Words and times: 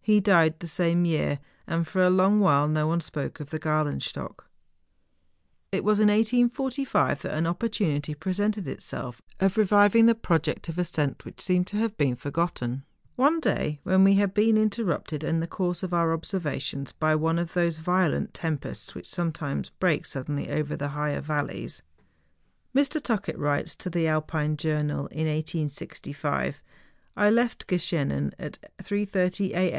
He 0.00 0.20
died 0.20 0.58
the 0.60 0.66
same 0.66 1.04
year; 1.04 1.38
and 1.66 1.86
for 1.86 2.02
a 2.02 2.08
long 2.08 2.40
while 2.40 2.66
no 2.66 2.86
one 2.86 3.00
spoke 3.02 3.40
of 3.40 3.50
the 3.50 3.58
Gralenstock. 3.58 4.48
It 5.70 5.84
was 5.84 6.00
in 6.00 6.08
1845 6.08 7.20
that 7.20 7.34
an 7.36 7.46
opportunity 7.46 8.14
presented 8.14 8.66
itself 8.66 9.20
of 9.38 9.58
reviving 9.58 10.06
the 10.06 10.14
project 10.14 10.70
of 10.70 10.78
ascent 10.78 11.26
which 11.26 11.42
seemed 11.42 11.66
to 11.66 11.76
have 11.76 11.94
been 11.98 12.16
forgotten. 12.16 12.84
One 13.16 13.38
day, 13.38 13.80
when 13.82 14.02
we 14.02 14.14
had 14.14 14.32
been 14.32 14.56
interrupted 14.56 15.22
in 15.22 15.40
the 15.40 15.46
course 15.46 15.82
of 15.82 15.92
our 15.92 16.14
observations 16.14 16.90
by 16.92 17.14
one 17.14 17.38
of 17.38 17.52
those 17.52 17.76
violent 17.76 18.32
tempests 18.32 18.94
which 18.94 19.10
sometimes 19.12 19.68
break 19.78 20.06
suddenly 20.06 20.48
over 20.50 20.74
the 20.74 20.88
higher 20.88 21.20
valleys,"^ 21.20 21.82
we 22.72 22.80
were 22.80 22.84
* 22.84 22.84
Mr. 22.86 22.98
Tackett 22.98 23.36
writes 23.36 23.76
to 23.76 23.90
the" 23.90 24.08
Alpine 24.08 24.56
Journal" 24.56 25.00
in 25.08 25.26
1865:" 25.26 26.62
I 27.18 27.28
left 27.30 27.66
Geschenen 27.66 28.32
at 28.38 28.56
3.30 28.80 29.50
a.m. 29.50 29.78